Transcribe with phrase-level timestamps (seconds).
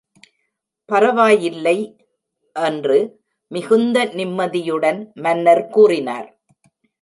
[0.89, 1.75] ‘பரவாயில்லை!’
[2.55, 2.97] என்று
[3.51, 6.27] மிகுந்த நிம்மதியுடன் மன்னர் கூறினார்.